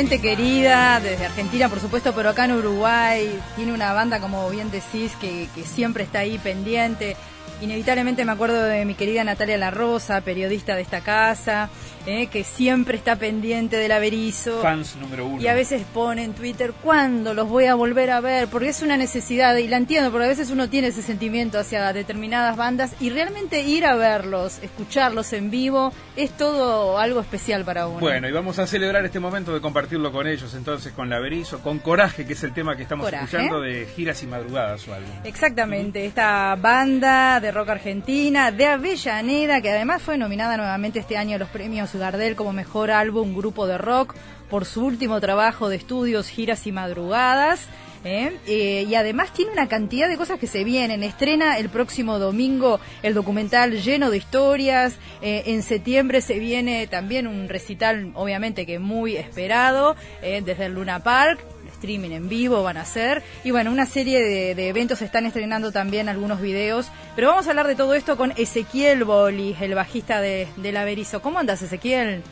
[0.00, 4.70] sumamente querida, desde Argentina por supuesto, pero acá en Uruguay tiene una banda, como bien
[4.70, 7.16] decís, que, que siempre está ahí pendiente.
[7.60, 11.68] Inevitablemente me acuerdo de mi querida Natalia La Rosa, periodista de esta casa,
[12.06, 14.62] eh, que siempre está pendiente del averizo.
[14.62, 15.42] Fans número uno.
[15.42, 18.48] Y a veces pone en Twitter, ¿cuándo los voy a volver a ver?
[18.48, 21.92] Porque es una necesidad, y la entiendo, porque a veces uno tiene ese sentimiento hacia
[21.92, 27.88] determinadas bandas, y realmente ir a verlos, escucharlos en vivo, es todo algo especial para
[27.88, 28.00] uno.
[28.00, 31.58] Bueno, y vamos a celebrar este momento de compartirlo con ellos, entonces, con la averizo,
[31.60, 33.24] con Coraje, que es el tema que estamos Coraje.
[33.24, 35.10] escuchando de Giras y Madrugadas, su álbum.
[35.24, 41.34] Exactamente, esta banda de rock argentina de Avellaneda, que además fue nominada nuevamente este año
[41.34, 44.14] a los premios Gardel como mejor álbum grupo de rock
[44.48, 47.66] por su último trabajo de estudios, giras y madrugadas.
[48.04, 48.36] ¿Eh?
[48.46, 51.02] Eh, y además tiene una cantidad de cosas que se vienen.
[51.02, 54.96] Estrena el próximo domingo el documental lleno de historias.
[55.22, 60.74] Eh, en septiembre se viene también un recital, obviamente que muy esperado, eh, desde el
[60.74, 61.40] Luna Park
[61.74, 63.22] streaming en vivo van a hacer.
[63.42, 66.90] Y bueno, una serie de, de eventos se están estrenando también algunos videos.
[67.16, 70.84] Pero vamos a hablar de todo esto con Ezequiel Boli, el bajista de, de La
[70.84, 71.22] Berizo.
[71.22, 72.22] ¿Cómo andas, Ezequiel?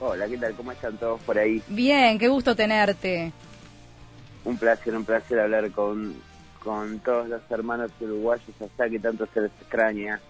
[0.00, 0.54] Hola, ¿qué tal?
[0.54, 1.62] ¿Cómo están todos por ahí?
[1.68, 3.32] Bien, qué gusto tenerte.
[4.44, 6.14] Un placer, un placer hablar con,
[6.60, 10.20] con todos los hermanos uruguayos allá que tanto se les extraña.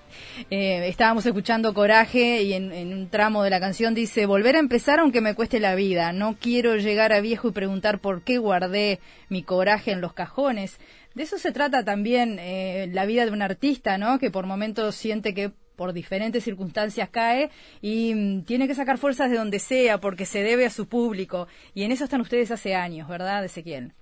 [0.51, 4.61] Eh, estábamos escuchando Coraje y en, en, un tramo de la canción dice, volver a
[4.61, 8.39] empezar aunque me cueste la vida, no quiero llegar a viejo y preguntar por qué
[8.39, 10.79] guardé mi coraje en los cajones.
[11.15, 14.19] De eso se trata también eh, la vida de un artista, ¿no?
[14.19, 17.51] Que por momentos siente que por diferentes circunstancias cae
[17.81, 21.49] y mm, tiene que sacar fuerzas de donde sea porque se debe a su público.
[21.75, 23.95] Y en eso están ustedes hace años, ¿verdad, Ezequiel?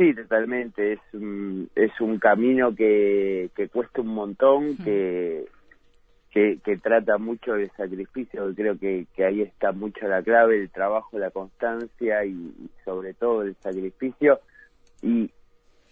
[0.00, 0.94] Sí, totalmente.
[0.94, 5.44] Es un, es un camino que, que cuesta un montón, que,
[6.30, 8.50] que, que trata mucho de sacrificio.
[8.56, 13.12] Creo que, que ahí está mucho la clave, el trabajo, la constancia y, y sobre
[13.12, 14.40] todo el sacrificio.
[15.02, 15.30] Y,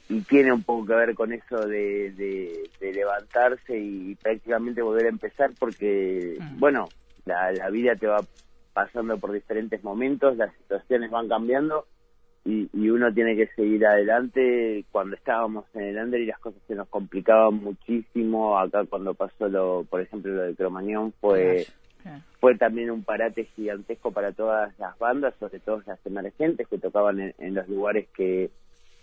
[0.09, 5.05] y tiene un poco que ver con eso de, de, de levantarse y prácticamente volver
[5.05, 6.59] a empezar porque, Mm.
[6.61, 6.89] bueno,
[7.27, 8.21] la, la vida te va
[8.73, 11.85] pasando por diferentes momentos, las situaciones van cambiando
[12.49, 14.85] y, y uno tiene que seguir adelante.
[14.91, 19.49] Cuando estábamos en el under y las cosas se nos complicaban muchísimo, acá cuando pasó
[19.49, 21.67] lo, por ejemplo, lo de Cromañón fue
[22.41, 27.21] fue también un parate gigantesco para todas las bandas, sobre todo las emergentes que tocaban
[27.21, 28.51] en, en los lugares que,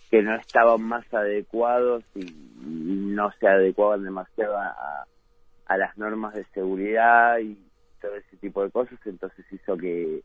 [0.09, 5.05] que no estaban más adecuados y, y no se adecuaban demasiado a,
[5.67, 7.59] a las normas de seguridad y
[8.01, 10.21] todo ese tipo de cosas, entonces hizo que,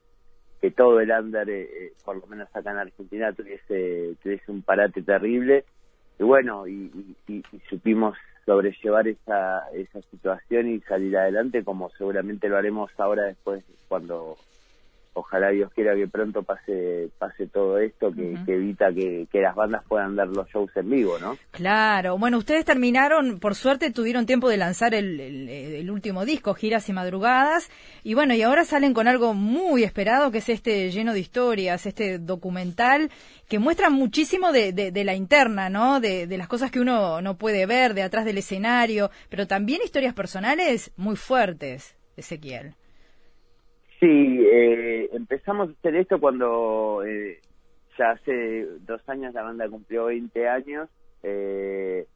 [0.60, 4.62] que todo el under, eh, eh, por lo menos acá en Argentina, tuviese, tuviese un
[4.62, 5.64] parate terrible.
[6.18, 6.90] Y bueno, y,
[7.28, 13.24] y- y- supimos sobrellevar esa, esa situación y salir adelante, como seguramente lo haremos ahora
[13.24, 14.36] después, cuando
[15.12, 19.82] ojalá Dios quiera que pronto pase pase todo esto, que, evita que, que las bandas
[19.88, 21.36] puedan dar los shows en vivo, ¿no?
[21.50, 26.54] Claro, bueno, ustedes terminaron, por suerte tuvieron tiempo de lanzar el, el- el último disco,
[26.54, 27.70] Giras y Madrugadas,
[28.04, 31.86] y bueno, y ahora salen con algo muy esperado, que es este lleno de historias,
[31.86, 33.10] este documental,
[33.48, 36.00] que muestra muchísimo de, de- de la interna, ¿no?
[36.00, 39.80] De, de las cosas que uno no puede ver, de atrás del escenario, pero también
[39.84, 42.74] historias personales muy fuertes, Ezequiel.
[44.00, 47.38] Sí, eh, empezamos a hacer esto cuando eh,
[47.98, 50.88] ya hace dos años la banda cumplió 20 años.
[51.22, 52.06] Eh,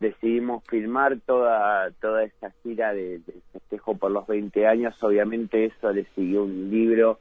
[0.00, 4.94] decidimos filmar toda toda esta gira de, de festejo por los 20 años.
[5.02, 7.20] Obviamente eso le siguió un libro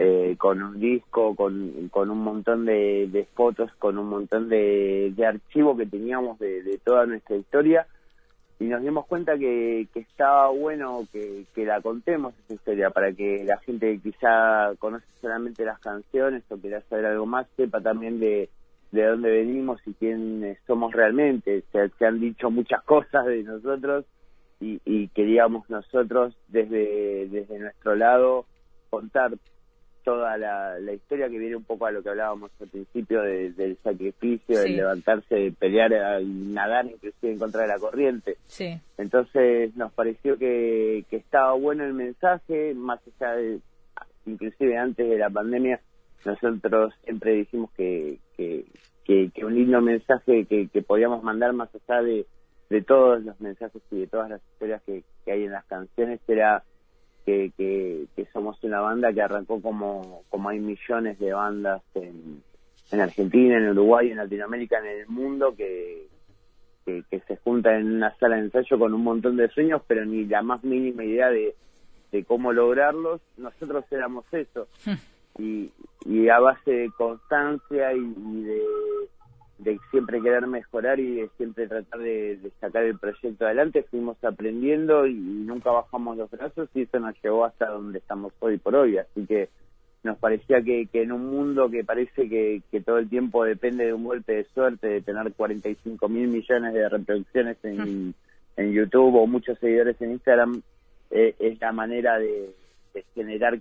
[0.00, 5.12] eh, con un disco, con, con un montón de, de fotos, con un montón de,
[5.14, 7.86] de archivo que teníamos de, de toda nuestra historia
[8.62, 13.12] y nos dimos cuenta que, que estaba bueno que, que la contemos esa historia para
[13.12, 17.80] que la gente que quizá conoce solamente las canciones o quiera saber algo más sepa
[17.80, 18.50] también de,
[18.92, 21.64] de dónde venimos y quién somos realmente.
[21.72, 24.04] Se, se han dicho muchas cosas de nosotros
[24.60, 28.46] y, y queríamos nosotros desde, desde nuestro lado
[28.90, 29.32] contar
[30.04, 33.50] toda la, la historia que viene un poco a lo que hablábamos al principio de-
[33.52, 34.62] del sacrificio, Sí.
[34.68, 38.36] del levantarse, de pelear y nadar inclusive en contra de la corriente.
[38.46, 38.78] Sí.
[38.98, 43.60] Entonces nos pareció que, que estaba bueno el mensaje, más allá de,
[44.26, 45.80] inclusive antes de la pandemia,
[46.24, 48.64] nosotros siempre dijimos que, que,
[49.04, 52.26] que, que un lindo mensaje que, que podíamos mandar más allá de,
[52.70, 56.20] de todos los mensajes y de todas las historias que, que hay en las canciones
[56.28, 56.62] era
[57.24, 62.42] que, que, que somos una banda que arrancó como, como hay millones de bandas en,
[62.90, 66.08] en Argentina, en Uruguay, en Latinoamérica, en el mundo, que,
[66.84, 70.24] que, se juntan en una sala de ensayo con un montón de sueños, pero ni
[70.24, 71.54] la más mínima idea de,
[72.10, 73.20] de cómo lograrlos.
[73.36, 74.68] Nosotros éramos eso.
[74.84, 75.42] Hmm.
[75.42, 75.70] y,
[76.04, 78.62] y a base de constancia y, de,
[79.64, 85.06] de, siempre querer mejorar y de siempre tratar de, sacar el proyecto adelante, fuimos aprendiendo
[85.06, 88.98] y, nunca bajamos los brazos y eso nos llevó hasta donde estamos hoy por hoy.
[88.98, 89.48] Así que
[90.02, 93.86] nos parecía que, que en un mundo que parece que, que, todo el tiempo depende
[93.86, 98.14] de un golpe de suerte, de tener 45 mil millones de reproducciones en,
[98.56, 100.62] en YouTube o muchos seguidores en Instagram,
[101.10, 102.54] eh, es la manera de,
[102.94, 103.60] de, generar,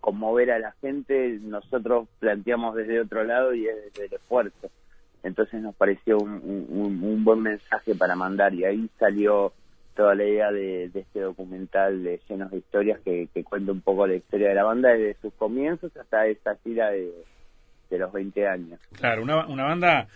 [0.00, 1.38] conmover a la gente.
[1.42, 4.70] Nosotros planteamos desde otro lado y es desde el esfuerzo.
[5.22, 6.66] Entonces nos pareció un,
[7.02, 9.52] un, buen mensaje para mandar y ahí salió
[9.94, 14.14] toda la idea de, este documental de llenos de historias que, cuenta un poco la
[14.14, 17.12] historia de la banda desde sus comienzos hasta esta gira de,
[17.90, 18.80] los 20 años.
[18.92, 20.06] Claro, una, una banda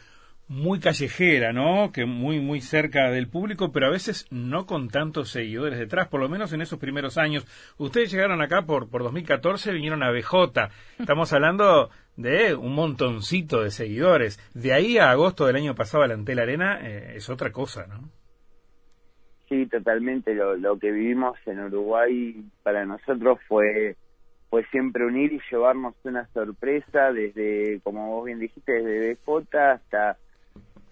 [0.49, 1.91] muy callejera, ¿no?
[1.93, 6.21] Que muy muy cerca del público, pero a veces no con tantos seguidores detrás, por
[6.21, 7.47] lo menos en esos primeros años.
[7.79, 10.71] Ustedes llegaron acá por por 2014, vinieron a BJ.
[10.99, 14.39] Estamos hablando de un montoncito de seguidores.
[14.55, 18.11] De ahí a agosto del año pasado la Antel Arena eh, es otra cosa, ¿no?
[19.49, 20.35] Sí, totalmente.
[20.35, 23.97] Lo, lo que vivimos en Uruguay para nosotros fue
[24.55, 30.17] fue siempre unir y llevarnos una sorpresa desde, como vos bien dijiste, desde BJ hasta,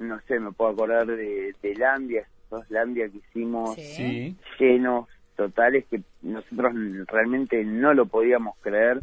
[0.02, 3.76] no sé, me puedo acordar de, de Landia, esos Landia que hicimos
[4.58, 6.74] llenos totales que nosotros
[7.06, 9.00] realmente no lo podíamos creer.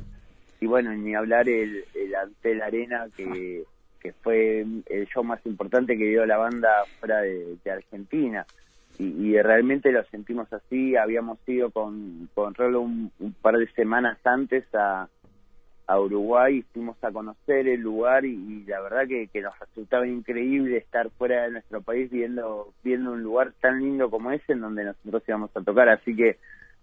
[0.62, 3.64] Y bueno, ni hablar el, el Antel Arena que,
[4.02, 6.70] que fue el show más importante que dio la banda
[7.00, 8.46] fuera de Argentina
[9.00, 10.98] y, realmente lo sentimos así.
[10.98, 13.12] Habíamos ido con, con Rolo un,
[13.42, 15.08] par de semanas antes a,
[15.90, 20.78] a Uruguay, fuimos a conocer el lugar y, la verdad que, que, nos resultaba increíble
[20.78, 24.84] estar fuera de nuestro país viendo, viendo un lugar tan lindo como ese en donde
[24.84, 25.90] nosotros íbamos a tocar.
[25.90, 26.38] Así que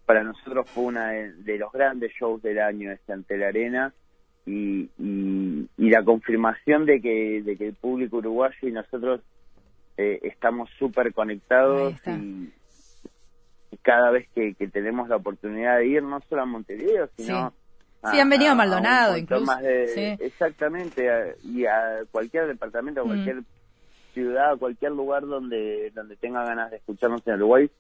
[0.06, 3.94] para nosotros fue uno de, los grandes shows del año este ante la arena.
[4.44, 9.20] Y, y, y la confirmación de que, de que el público uruguayo y nosotros
[9.96, 12.50] eh, estamos súper conectados y,
[13.82, 17.50] cada vez que, tenemos la oportunidad de ir, no solo a Montevideo, sino...
[17.50, 17.65] Sí.
[18.02, 19.52] Han venido a Maldonado, incluso.
[19.62, 23.06] Exactamente, y a cualquier departamento, a mm.
[23.06, 23.42] cualquier
[24.14, 27.70] ciudad, a cualquier lugar donde, donde tenga ganas de escucharnos en Uruguay,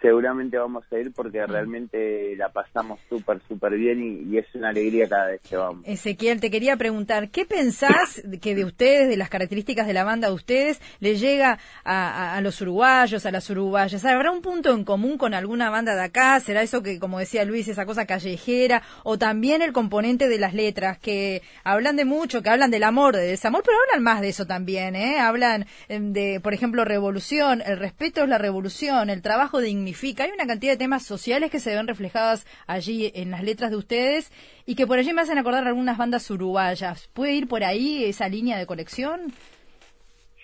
[0.00, 5.08] seguramente vamos a ir porque realmente la pasamos súper, súper bien y, es una alegría
[5.08, 5.82] cada vez que vamos.
[5.86, 10.28] Ezequiel, te quería preguntar, ¿qué pensás que de ustedes, de las características de la banda
[10.28, 14.04] de ustedes, le llega a, los uruguayos, a las uruguayas?
[14.04, 16.38] ¿Habrá un punto en común con alguna banda de acá?
[16.40, 18.82] ¿Será eso que, como decía Luis, esa cosa callejera?
[19.04, 23.16] ¿O también el componente de las letras, que hablan de mucho, que hablan del amor,
[23.16, 25.18] de desamor, pero hablan más de eso también, ¿eh?
[25.18, 29.60] Hablan em, de, por ejemplo, revolución, el respeto es la revolución, el trabajo
[30.02, 33.76] hay una cantidad de temas sociales que se ven reflejadas allí en las letras de
[33.76, 34.30] ustedes
[34.66, 37.08] y que por allí me hacen acordar algunas bandas uruguayas.
[37.14, 39.32] ¿Puede ir por ahí esa línea de colección?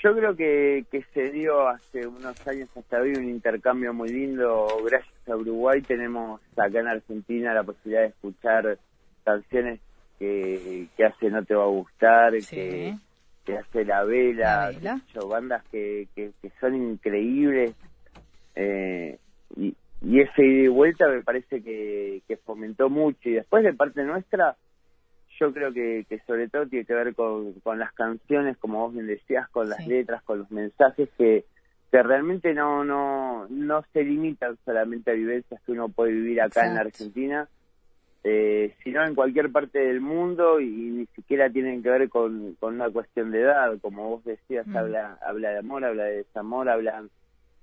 [0.02, 4.66] Yo creo que, que se dio hace unos años hasta hoy un intercambio muy lindo.
[4.84, 8.78] Gracias a Uruguay tenemos acá en Argentina la posibilidad de escuchar
[9.24, 9.78] canciones
[10.18, 12.96] que, que hace No Te Va a Gustar, que,
[13.44, 14.72] que hace La Vela,
[15.28, 17.74] bandas que, que, que, son increíbles.
[18.56, 19.18] Eh,
[19.56, 23.28] y, y ese ida y vuelta me parece que, que fomentó mucho.
[23.28, 24.56] Y después de parte nuestra
[25.40, 28.92] yo creo que, que sobre todo tiene que ver con, con las canciones como vos
[28.92, 31.44] bien decías con las letras con los mensajes que
[31.90, 36.66] que realmente no no no se limitan solamente a vivencias que uno puede vivir acá
[36.66, 37.48] en la Argentina
[38.24, 42.74] eh, sino en cualquier parte del mundo y, ni siquiera tienen que ver con, con
[42.74, 43.76] una cuestión de edad.
[43.80, 44.76] Como vos decías mm.
[44.76, 47.10] habla habla de amor habla de desamor hablan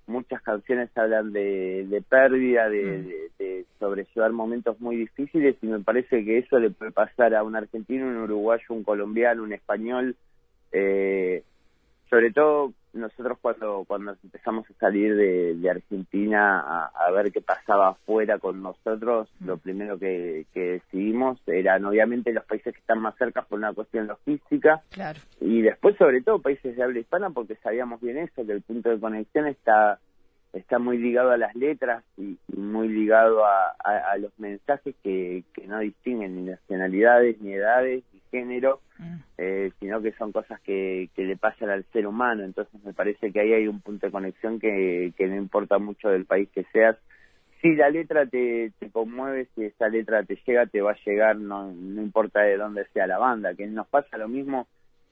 [0.09, 2.71] muchas canciones hablan de, de pérdida, mm.
[2.71, 7.43] de, de, sobrellevar momentos muy difíciles y me parece que eso le puede pasar a
[7.43, 10.15] un argentino, un uruguayo, un colombiano, un español.
[10.71, 11.43] Eh,
[12.09, 17.89] sobre todo nosotros cuando cuando empezamos a salir de, de Argentina a, ver qué pasaba
[17.89, 19.47] afuera con nosotros, mm.
[19.47, 23.73] lo primero que, que decidimos eran obviamente los países que están más cerca por una
[23.73, 25.19] cuestión logística claro.
[25.41, 28.89] y después sobre todo países de habla hispana porque sabíamos bien eso, que el punto
[28.89, 29.99] de conexión está
[30.53, 35.67] está muy ligado a las letras y, muy ligado a, a, los mensajes que, que
[35.67, 39.15] no distinguen ni nacionalidades, ni edades, ni género, mm.
[39.37, 42.43] eh, sino que son cosas que, que le pasan al ser humano.
[42.43, 46.09] Entonces me parece que ahí hay un punto de conexión que, que no importa mucho
[46.09, 46.97] del país que seas.
[47.61, 51.37] Si la letra te, te conmueve, si esa letra te llega, te va a llegar,
[51.37, 54.67] no, no importa de dónde sea la banda, que nos pasa lo mismo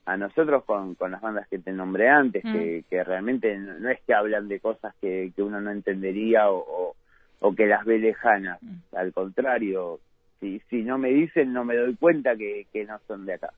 [0.08, 2.54] a nosotros con, con las bandas que te nombré antes, Mm.
[2.54, 6.60] que, que realmente no, es que hablan de cosas que, que uno no entendería o,
[6.60, 6.96] o,
[7.42, 8.58] o que las ve lejanas.
[8.62, 8.96] Mm.
[8.96, 10.00] Al contrario,
[10.40, 13.54] si, si no me dicen, no me doy cuenta que, que no son de acá.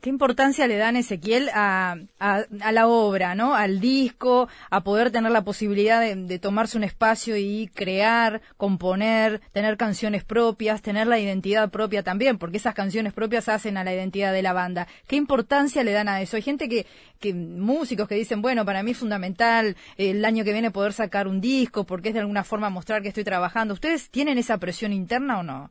[0.00, 3.54] ¿Qué importancia le dan, Ezequiel, a, a, a la obra, ¿no?
[3.54, 9.76] al disco, a poder tener la posibilidad de, tomarse un espacio y crear, componer, tener
[9.76, 14.32] canciones propias, tener la identidad propia también, porque esas canciones propias hacen a la identidad
[14.32, 14.88] de la banda?
[15.06, 16.36] ¿Qué importancia le dan a eso?
[16.36, 16.86] Hay gente que,
[17.20, 21.28] que músicos que dicen, bueno, para mí es fundamental el año que viene poder sacar
[21.28, 23.74] un disco, porque es de alguna forma mostrar que estoy trabajando.
[23.74, 25.70] ¿Ustedes tienen esa presión interna o no?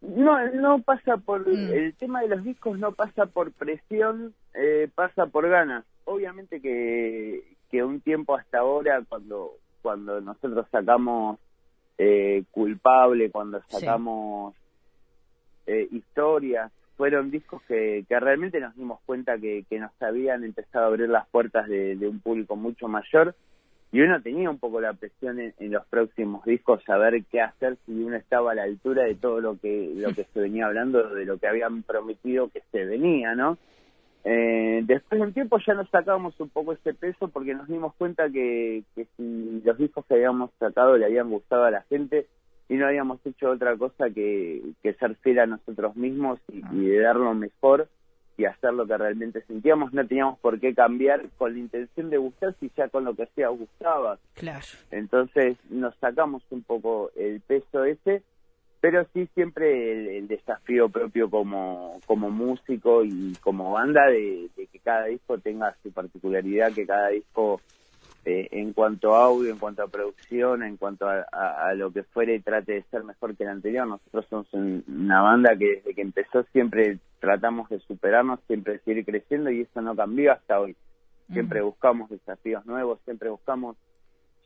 [0.00, 1.72] No, no pasa por Mm.
[1.72, 5.84] el tema de los discos no pasa por presión, eh, pasa por ganas.
[6.06, 9.52] Obviamente que, que un tiempo hasta ahora cuando
[9.82, 11.38] cuando nosotros sacamos
[11.98, 13.76] eh, culpable, cuando Sí.
[13.78, 14.54] sacamos
[15.66, 20.84] eh, historias, fueron discos que, que realmente nos dimos cuenta que, que nos habían empezado
[20.84, 23.34] a abrir las puertas de, de un público mucho mayor
[23.92, 27.76] y uno tenía un poco la presión en, en los próximos discos saber qué hacer
[27.86, 31.08] si uno estaba a la altura de todo lo que lo que se venía hablando
[31.08, 33.58] de lo que habían prometido que se venía no
[34.22, 37.94] eh, después de un tiempo ya nos sacábamos un poco ese peso porque nos dimos
[37.94, 42.26] cuenta que, que si los discos que habíamos sacado le habían gustado a la gente
[42.68, 46.86] y no habíamos hecho otra cosa que, que ser fiel a nosotros mismos y, y
[46.90, 47.88] de dar lo mejor
[48.40, 52.16] y hacer lo que realmente sentíamos, no teníamos por qué cambiar con la intención de
[52.18, 54.18] gustar si ya con lo que hacía gustaba.
[54.34, 54.66] Claro.
[54.90, 58.22] Entonces nos sacamos un poco el peso ese,
[58.80, 64.66] pero sí siempre el, el desafío propio como, como músico y como banda de, de
[64.66, 67.60] que cada disco tenga su particularidad, que cada disco
[68.24, 71.90] eh, en cuanto a audio, en cuanto a producción, en cuanto a, a- a lo
[71.90, 73.86] que fuere, trate de ser mejor que el anterior.
[73.86, 78.78] Nosotros somos un- una banda que desde que empezó siempre tratamos de superarnos, siempre de
[78.80, 80.76] seguir creciendo y eso no cambió hasta hoy.
[81.32, 83.76] Siempre buscamos desafíos nuevos, siempre buscamos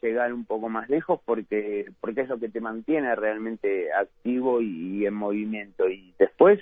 [0.03, 4.99] llegar un poco más lejos porque porque es lo que te mantiene realmente activo y,
[4.99, 5.89] y en movimiento.
[5.89, 6.61] Y después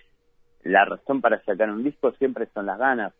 [0.62, 3.12] la razón para sacar un disco siempre son las ganas.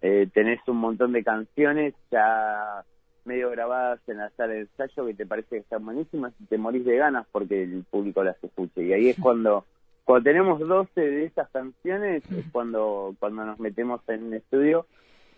[0.00, 2.84] Eh, tenés un montón de canciones ya
[3.24, 6.58] medio grabadas en la sala de ensayo que te parece que están buenísimas y te
[6.58, 8.82] morís de ganas porque el público las escuche.
[8.82, 9.64] Y ahí es cuando
[10.04, 14.86] cuando tenemos 12 de esas canciones es cuando cuando nos metemos en un estudio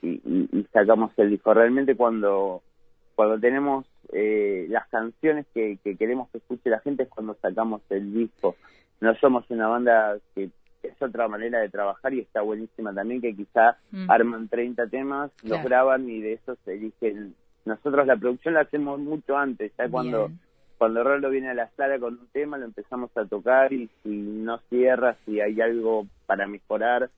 [0.03, 2.63] y, y- y sacamos el disco realmente cuando
[3.15, 7.81] cuando tenemos eh, las canciones que, que queremos que escuche la gente es cuando sacamos
[7.91, 8.57] el disco.
[9.01, 10.51] No somos una banda que
[10.83, 14.11] es otra manera de trabajar y está buenísima también, que quizá Mm.
[14.11, 17.35] arman 30 temas, los graban y de esos eligen.
[17.65, 19.93] Nosotros la producción la hacemos mucho antes, ya Bien.
[19.93, 20.31] cuando
[20.79, 24.59] Rolo viene a la sala con un tema lo empezamos a tocar y si no
[24.69, 27.11] cierra, si hay algo para mejorar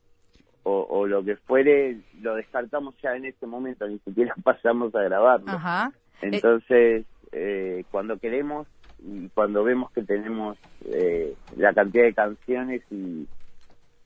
[0.62, 5.02] o, o lo que fuere, lo descartamos ya en ese momento, ni siquiera pasamos a
[5.02, 5.50] grabarlo.
[5.50, 5.92] Ajá.
[6.22, 8.66] Entonces, eh, cuando queremos
[8.98, 13.26] y cuando vemos que tenemos eh, la cantidad de canciones y,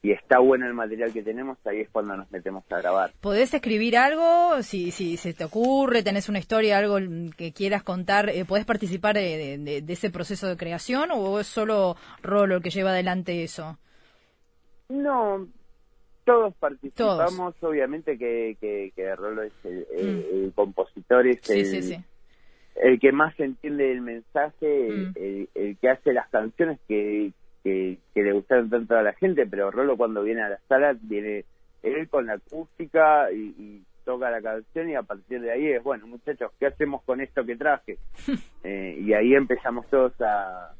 [0.02, 3.12] y está bueno el material que tenemos, ahí es cuando nos metemos a grabar.
[3.21, 4.62] ¿Podés escribir algo?
[4.62, 6.97] Si, si se te ocurre, tenés una historia, algo
[7.37, 11.97] que quieras contar, eh, ¿podés participar de, de- ese proceso de creación o es solo
[12.23, 13.76] Rolo el que lleva adelante eso?
[14.88, 15.47] No,
[16.25, 21.45] todos participamos, obviamente que, que, que Rolo es el, el- el compositor, es Mm.
[21.45, 21.97] Sí, el, sí, sí.
[22.76, 25.47] el que más entiende el mensaje, Mm.
[25.54, 29.71] el que hace las canciones que, que, que le gustaron tanto a la gente, pero
[29.71, 31.45] Rolo cuando viene a la sala viene
[31.83, 35.83] él con la acústica y, y toca la canción y a partir de ahí es,
[35.83, 37.99] bueno muchachos, ¿qué hacemos con esto que traje?
[38.62, 40.75] Eh, y ahí empezamos todos a,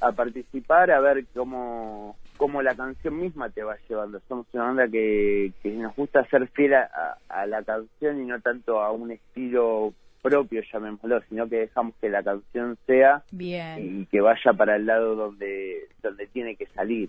[0.00, 4.20] a participar, a ver cómo, cómo la canción misma te va llevando.
[4.26, 8.40] Somos una banda que, que nos gusta ser fiel a, a la canción y no
[8.40, 14.02] tanto a un estilo propio, llamémoslo, sino que dejamos que la canción sea Bien.
[14.02, 17.08] y que vaya para el lado donde, donde tiene que salir.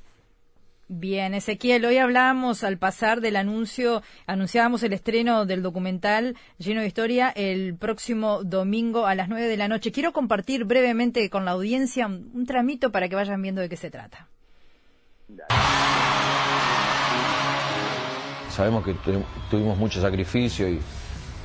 [0.93, 6.87] Bien, Ezequiel, hoy hablábamos al pasar del anuncio, anunciábamos el estreno del documental lleno de
[6.87, 9.93] historia el próximo domingo a las 9 de la noche.
[9.93, 13.77] Quiero compartir brevemente con la audiencia un, un tramito para que vayan viendo de qué
[13.77, 14.27] se trata.
[18.49, 20.79] Sabemos que tu- tuvimos mucho sacrificio y,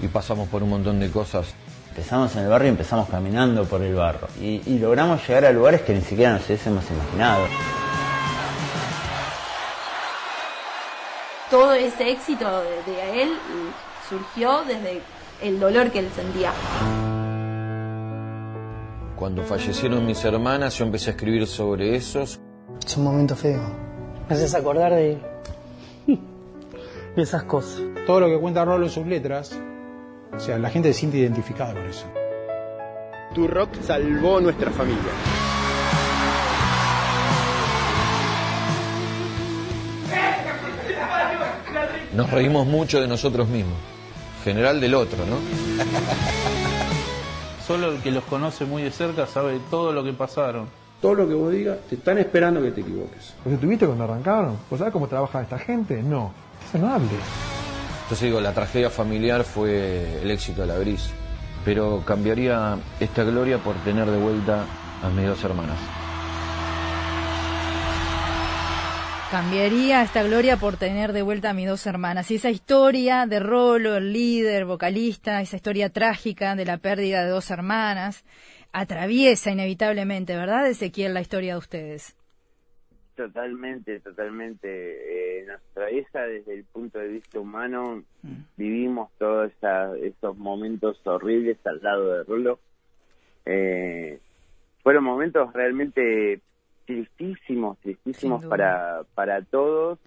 [0.03, 1.55] y pasamos por un montón de cosas.
[1.91, 4.29] Empezamos en el barrio y empezamos caminando por el barro.
[4.41, 7.47] Y, y logramos llegar a lugares que ni siquiera nos hubiésemos imaginado.
[11.51, 13.31] todo ese éxito de, de él
[14.09, 15.01] surgió desde
[15.43, 16.53] el dolor que él sentía.
[19.17, 22.41] Cuando fallecieron mis hermanas, yo empecé a escribir sobre esos.
[22.85, 23.61] Es un momento feo.
[24.29, 25.19] Me haces acordar de
[27.17, 27.83] esas cosas.
[28.07, 29.59] Todo lo que cuenta Rolo en sus letras,
[30.37, 32.07] o sea, la gente se siente identificada con eso.
[33.35, 35.13] Tu rock salvó nuestra familia.
[42.15, 43.77] Nos reímos mucho de nosotros mismos,
[44.43, 45.37] general del otro, ¿no?
[47.67, 50.69] Solo el que los conoce muy de cerca sabe todo lo que pasaron.
[51.03, 53.35] Todo lo que vos digas, te están esperando que te equivoques.
[53.45, 54.57] ¿Los estuviste cuando arrancaron?
[54.71, 56.03] ¿Vos sabés cómo trabaja esta gente?
[56.03, 56.33] No.
[56.67, 57.09] Eso no hable.
[58.07, 61.11] Entonces digo, la tragedia familiar fue el éxito de la Gris,
[61.65, 64.65] pero cambiaría esta gloria por tener de vuelta
[65.03, 65.77] a mis dos hermanas.
[69.29, 72.31] Cambiaría esta gloria por tener de vuelta a mis dos hermanas.
[72.31, 77.31] Y esa historia de Rolo, el líder, vocalista, esa historia trágica de la pérdida de
[77.31, 78.23] dos hermanas,
[78.71, 82.15] atraviesa inevitablemente, ¿verdad, Ezequiel, la historia de ustedes?
[83.17, 85.41] Totalmente, totalmente.
[85.41, 88.03] Eh, nos atraviesa desde el punto de vista humano.
[88.59, 89.51] Vivimos todos
[90.03, 92.59] esos momentos horribles al lado de Rolo.
[93.47, 94.19] Eh,
[94.83, 96.43] fueron momentos realmente
[96.85, 99.99] tristísimos, tristísimos para, para todos.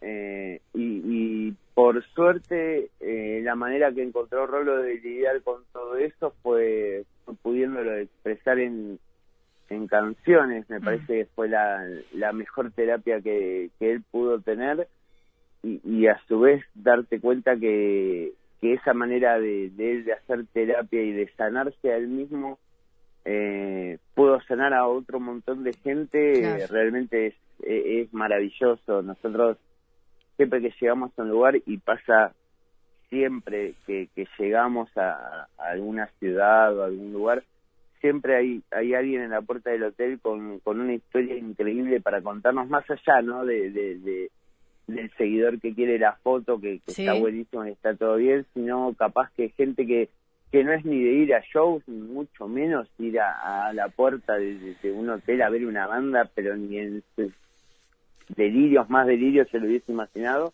[0.00, 6.34] Eh, y, por suerte, eh, la manera que encontró Rolo de lidiar con todo eso
[6.42, 7.04] fue,
[7.42, 8.98] pudiéndolo expresar en,
[9.70, 10.68] en canciones.
[10.68, 14.88] Me parece que fue la, la mejor terapia que, que él pudo tener.
[15.62, 20.14] Y, y, a su vez darte cuenta que, que esa manera de, de él de
[20.14, 22.58] hacer terapia y de sanarse a él mismo
[23.24, 29.02] eh, pudo sanar a otro montón de gente, realmente es, es, maravilloso.
[29.02, 29.58] Nosotros
[30.36, 32.32] siempre que llegamos a un lugar y pasa
[33.10, 37.42] siempre que, que llegamos a, alguna ciudad o algún lugar,
[38.00, 42.22] siempre hay, hay alguien en la puerta del hotel con, con una historia increíble para
[42.22, 43.44] contarnos más allá, ¿no?
[43.44, 44.30] De, de,
[44.86, 49.30] del seguidor que quiere la foto, que, está buenísimo y está todo bien, sino capaz
[49.36, 50.08] que gente que
[50.50, 54.34] que no es ni de ir a shows, ni mucho menos ir a, la puerta
[54.34, 57.04] de, un hotel a ver una banda, pero ni en
[58.28, 60.52] delirios, más delirios se lo hubiese imaginado,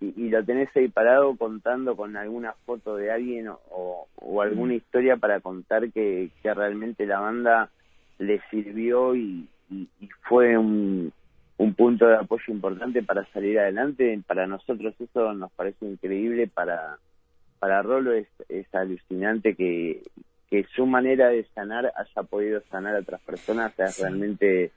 [0.00, 4.06] y, lo tenés ahí parado contando con alguna foto de alguien o,
[4.42, 4.76] alguna mm.
[4.76, 7.70] historia para contar que, que, realmente la banda
[8.18, 9.48] le sirvió y,
[10.28, 11.12] fue un,
[11.56, 14.20] un punto de apoyo importante para salir adelante.
[14.26, 16.98] Para nosotros eso nos parece increíble para
[17.58, 20.02] para Rolo es, es alucinante que,
[20.50, 24.70] que su manera de sanar haya podido sanar a otras personas, es realmente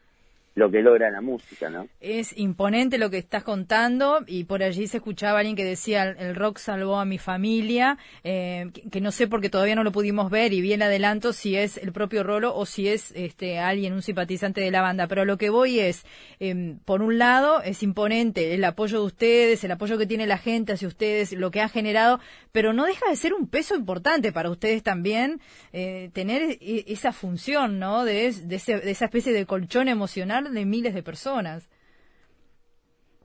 [0.60, 1.88] lo que logra la música, ¿no?
[2.02, 6.36] Es imponente lo que estás contando y por allí se escuchaba alguien que decía el
[6.36, 10.52] rock salvó a mi familia, eh, que, no sé porque todavía no lo pudimos ver
[10.52, 14.60] y bien adelanto si es el propio Rolo o si es este alguien, un simpatizante
[14.60, 16.06] de la banda, pero lo que voy es,
[16.40, 20.38] em, por un lado es imponente el apoyo de ustedes, el apoyo que tiene la
[20.38, 22.20] gente hacia ustedes, lo que ha generado,
[22.52, 25.40] pero no deja de ser un peso importante para ustedes también
[25.72, 28.04] eh, tener e, esa función, ¿no?
[28.04, 31.70] De, de esa especie de colchón emocional de miles de personas.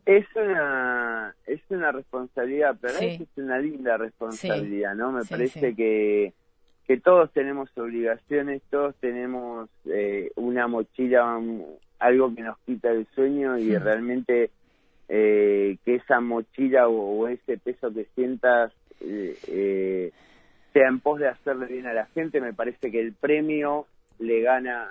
[0.06, 5.12] Es una es una responsabilidad, pero es una linda responsabilidad, ¿no?
[5.12, 6.34] Me parece que
[6.86, 11.40] que todos tenemos obligaciones, todos tenemos eh, una mochila,
[11.98, 14.50] algo que nos quita el sueño y realmente
[15.08, 20.12] eh, que esa mochila o, ese peso que sientas eh,
[20.74, 23.86] sea en pos de hacerle bien a la gente, me parece que el premio
[24.18, 24.88] le gana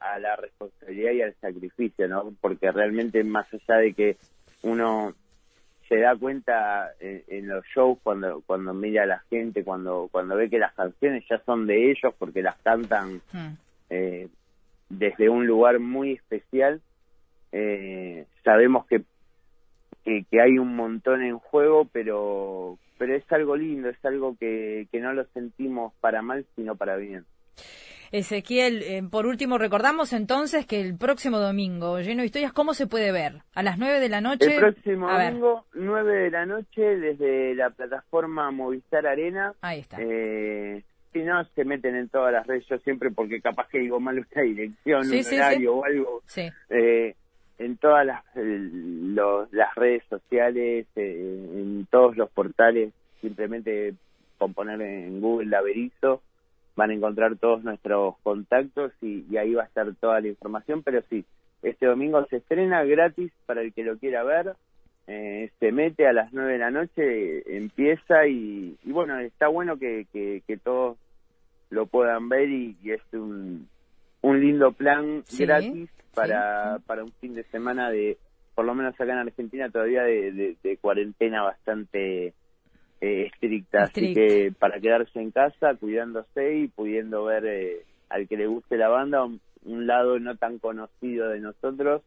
[0.00, 2.32] a la responsabilidad y al sacrificio, ¿no?
[2.40, 4.16] Porque realmente más allá de que
[4.62, 5.14] uno
[5.88, 10.50] se da cuenta en, los shows cuando cuando mira a la gente, cuando cuando ve
[10.50, 13.52] que las canciones ya son de ellos porque las cantan hmm.
[13.90, 14.28] eh,
[14.90, 16.80] desde un lugar muy especial,
[17.52, 19.02] eh, sabemos que,
[20.04, 24.88] que, que hay un montón en juego, pero pero es algo lindo, es algo que,
[24.90, 27.24] que no lo sentimos para mal, sino para bien.
[28.12, 32.86] Ezequiel, eh, por último, recordamos entonces que el próximo domingo, lleno de historias, ¿cómo se
[32.86, 33.42] puede ver?
[33.54, 34.54] A las 9 de la noche.
[34.54, 39.52] El próximo domingo, 9 de la noche, desde la plataforma Movistar Arena.
[39.60, 39.98] Ahí está.
[40.00, 44.00] Eh, si no, se meten en todas las redes, yo siempre, porque capaz que digo
[44.00, 46.22] mal una dirección, un horario o algo.
[46.70, 47.14] Eh,
[47.58, 53.94] en todas las, las redes sociales, eh, en todos los portales, simplemente
[54.38, 56.22] con poner en Google Laberizo
[56.78, 61.02] van a encontrar todos nuestros contactos y, ahí va a estar toda la información, pero
[61.10, 61.24] sí,
[61.60, 64.54] este domingo se estrena gratis para el que lo quiera ver,
[65.08, 70.06] eh, se mete a las 9 de la noche, empieza y, bueno, está bueno que,
[70.12, 70.96] que, todos
[71.70, 73.68] lo puedan ver y, es un,
[74.22, 78.18] un lindo plan gratis para, para un fin de semana de
[78.54, 82.34] por lo menos acá en Argentina, todavía de, de, cuarentena bastante
[83.00, 83.84] eh, estricta.
[83.84, 88.76] Así que para quedarse en casa, cuidándose y pudiendo ver eh, al que le guste
[88.76, 89.40] la banda, un,
[89.86, 92.02] lado no tan conocido de nosotros.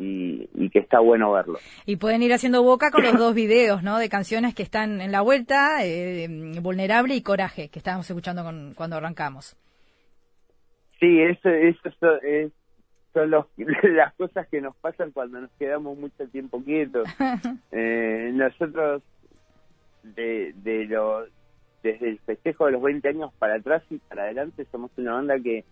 [0.00, 1.58] Y, y, que está bueno verlo.
[1.84, 3.98] Y pueden ir haciendo boca con los dos videos, ¿no?
[3.98, 6.28] De canciones que están en la vuelta, eh,
[6.62, 9.56] Vulnerable y Coraje, que estábamos escuchando con, cuando arrancamos.
[11.00, 12.52] Sí, eso, eso es,
[13.12, 13.46] son los,
[13.82, 17.08] las cosas que nos pasan cuando nos quedamos mucho tiempo quietos.
[17.72, 19.02] Eh, nosotros,
[20.14, 21.28] de, de los,
[21.82, 25.38] desde el festejo de los 20 años para atrás y para adelante, somos una banda
[25.38, 25.64] que,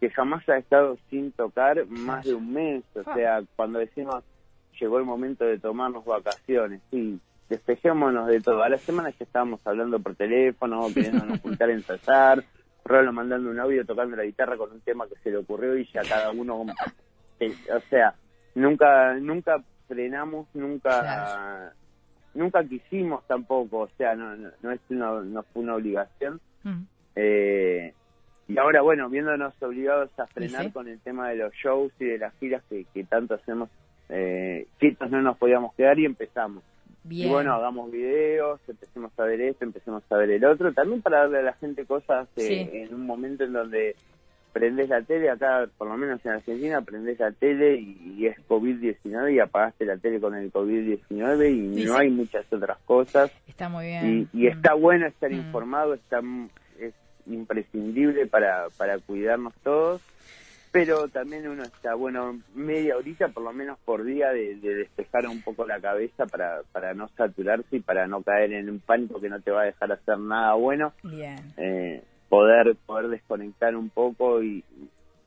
[0.00, 2.84] que jamás ha estado sin tocar más de un mes.
[2.94, 4.24] O sea, cuando decimos
[4.78, 8.62] llegó el momento de tomarnos vacaciones, sí, despejémonos de todo.
[8.62, 12.44] A la semana ya estábamos hablando por teléfono, queriéndonos juntar a ensayar
[12.88, 15.86] Rolo mandando un audio tocando la guitarra con un tema que se le ocurrió y
[15.92, 16.64] ya cada uno
[17.40, 18.14] eh, o sea
[18.54, 21.74] nunca nunca frenamos nunca
[22.38, 26.40] nunca quisimos tampoco o sea no no, es una, no fue una obligación.
[26.64, 26.82] Mm.
[27.16, 27.92] eh,
[28.48, 32.18] y ahora bueno viéndonos obligados a frenar con el tema de los shows y de
[32.18, 33.68] las giras que, que tanto hacemos
[34.08, 34.66] eh,
[35.10, 36.62] no nos podíamos quedar y empezamos.
[37.10, 41.20] Y bueno, hagamos videos, empecemos a ver esto, empecemos a ver el otro, también para
[41.20, 43.96] darle a la gente cosas eh, en un momento en donde
[44.52, 49.34] prendes la tele, acá por lo menos en Argentina, prendes la tele y, es COVID-19
[49.34, 53.30] y apagaste la tele con el COVID-19 y no hay muchas otras cosas.
[53.46, 54.28] Está muy bien.
[54.32, 54.80] Y, está mm.
[54.80, 55.34] bueno estar mm.
[55.34, 56.20] informado, está,
[56.80, 56.94] es
[57.26, 60.02] imprescindible para, para cuidarnos todos
[60.70, 65.40] pero también uno está, bueno, media horita por lo menos por día de, despejar un
[65.42, 69.28] poco la cabeza para, para no saturarse y para no caer en un pánico que
[69.28, 70.92] no te va a dejar hacer nada bueno.
[71.02, 71.38] Bien.
[71.56, 74.64] Eh, poder, poder desconectar un poco y,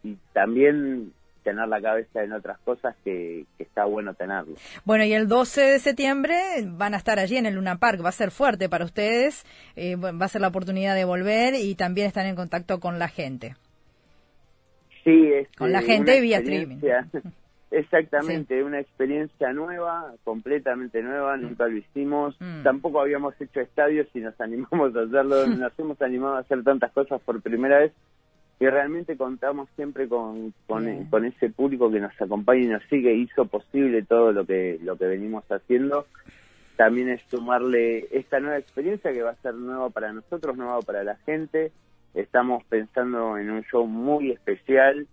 [0.04, 4.56] y también tener la cabeza en otras cosas que, está bueno tenerlo.
[4.86, 8.10] Bueno, y el 12 de septiembre van a estar allí en el Luna Park, va
[8.10, 12.08] a ser fuerte para ustedes, eh, va a ser la oportunidad de volver y también
[12.08, 13.56] estar en contacto con la gente.
[15.04, 16.78] Sí, es con la gente vía streaming.
[17.72, 22.64] Exactamente, una experiencia nueva, completamente nueva, nunca lo hicimos, mm.
[22.64, 26.92] tampoco habíamos hecho estadios y nos animamos a hacerlo, nos hemos animado a hacer tantas
[26.92, 27.94] cosas por primera vez
[28.60, 33.14] y realmente contamos siempre con, con, con, ese público que nos acompaña y nos sigue,
[33.14, 36.06] hizo posible todo lo que, lo que venimos haciendo.
[36.76, 41.04] También es sumarle esta nueva experiencia que va a ser nueva para nosotros, nueva para
[41.04, 41.72] la gente,
[42.14, 45.08] estamos pensando en un show muy especial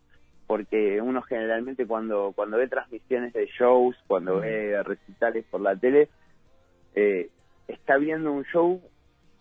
[0.48, 6.08] porque uno generalmente cuando cuando ve transmisiones de shows, cuando ve recitales por la tele,
[6.94, 7.28] eh,
[7.68, 8.80] está viendo un show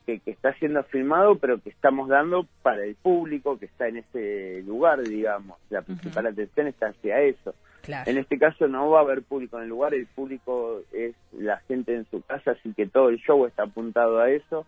[0.06, 3.98] que, que, está siendo filmado, pero que estamos dando para el público que está en
[3.98, 5.58] ese lugar, digamos.
[5.70, 7.56] La principal atención está hacia eso.
[8.06, 11.58] En este caso no va a haber público en el lugar, el público es la
[11.70, 14.66] gente en su casa, así que todo el show está apuntado a eso.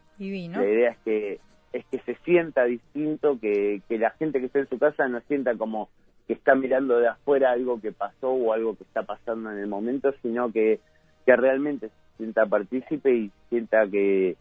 [0.61, 1.39] La idea es que
[1.73, 5.19] es que se sienta distinto, que, que la gente que está en su casa no
[5.27, 5.89] sienta como
[6.29, 9.65] que está mirando de afuera algo que pasó o algo que está pasando en el
[9.65, 10.79] momento, sino que,
[11.25, 14.37] que realmente se sienta partícipe y sienta que,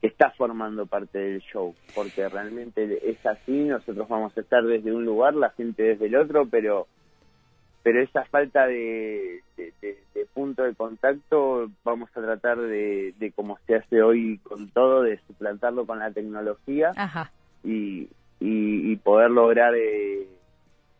[0.00, 4.92] que está formando parte del show, porque realmente es así, nosotros vamos a estar desde
[4.92, 6.86] un lugar, la gente desde el otro, pero
[7.82, 9.42] pero esa falta de,
[10.32, 15.84] punto de contacto vamos a tratar de, como se hace hoy con todo, de suplantarlo
[15.84, 16.92] con la tecnología
[17.64, 20.28] Y, y, poder lograr, eh,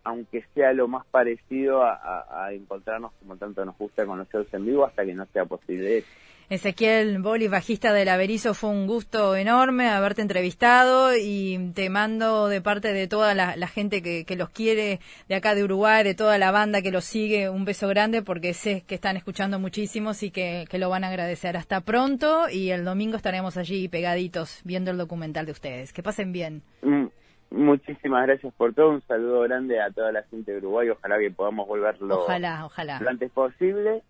[0.04, 4.84] aunque sea lo más parecido a, a, encontrarnos como tanto nos gusta conocerlos en vivo,
[4.84, 6.04] hasta que no sea posible
[6.50, 12.60] Ezequiel Boli, bajista del Averizo, fue un gusto enorme haberte entrevistado y te mando de
[12.60, 16.50] parte de toda la, gente que, los quiere de acá de Uruguay, de toda la
[16.50, 20.66] banda que los sigue, un beso grande porque sé que están escuchando muchísimos y que,
[20.74, 21.56] lo van a agradecer.
[21.56, 25.92] Hasta pronto y el domingo estaremos allí pegaditos viendo el documental de ustedes.
[25.92, 26.62] Que pasen bien.
[26.82, 27.06] Mm,
[27.54, 28.90] muchísimas gracias por todo.
[28.90, 30.90] Un saludo grande a toda la gente de Uruguay.
[30.90, 33.00] Ojalá que podamos volverlo ojalá, ojalá.
[33.00, 34.02] lo antes posible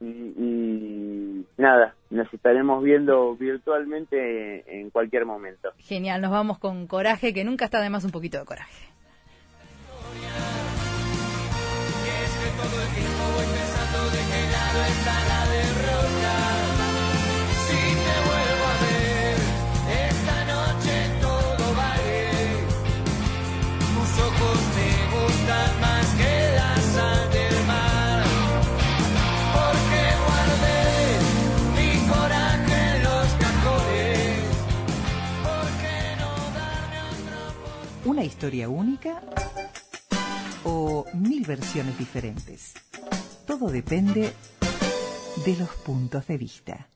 [0.00, 5.72] y, nada, nos estaremos viendo virtualmente en cualquier momento.
[5.78, 8.89] Genial, nos vamos con coraje, que nunca está de más un poquito de coraje.
[38.20, 39.22] ¿Una historia única
[40.64, 42.74] o mil versiones diferentes?
[43.46, 44.34] todo depende
[45.46, 46.89] de los puntos de vista.